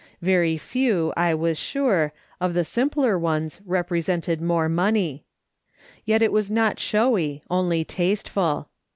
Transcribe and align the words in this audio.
Very 0.23 0.57
few, 0.57 1.13
I 1.15 1.35
was 1.35 1.59
sure, 1.59 2.11
of 2.39 2.55
the 2.55 2.65
simpler 2.65 3.19
ones 3.19 3.61
represented 3.63 4.41
more 4.41 4.67
money. 4.67 5.25
Yet 6.05 6.23
it 6.23 6.31
was 6.31 6.49
not 6.49 6.79
showy, 6.79 7.43
only 7.51 7.83
tasteful. 7.85 8.69